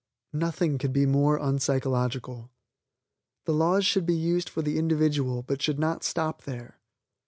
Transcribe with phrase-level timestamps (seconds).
[0.33, 2.49] Nothing could be more unpsychological.
[3.45, 6.79] The laws should be used for the individual, but should not stop there.